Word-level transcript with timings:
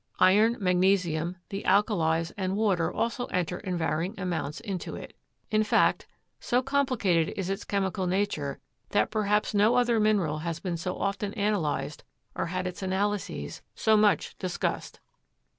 Iron, 0.17 0.57
magnesium, 0.59 1.35
the 1.49 1.63
alkalies, 1.63 2.31
and 2.35 2.57
water 2.57 2.91
also 2.91 3.27
enter 3.27 3.59
in 3.59 3.77
varying 3.77 4.19
amounts 4.19 4.59
into 4.59 4.95
it. 4.95 5.15
In 5.51 5.63
fact, 5.63 6.07
so 6.39 6.63
complicated 6.63 7.31
is 7.37 7.51
its 7.51 7.63
chemical 7.63 8.07
nature 8.07 8.57
that 8.89 9.11
perhaps 9.11 9.53
no 9.53 9.75
other 9.75 9.99
mineral 9.99 10.39
has 10.39 10.59
been 10.59 10.75
so 10.75 10.97
often 10.97 11.35
analyzed 11.35 12.03
or 12.33 12.47
had 12.47 12.65
its 12.65 12.81
analyses 12.81 13.61
so 13.75 13.95
much 13.95 14.35
discussed. 14.39 14.99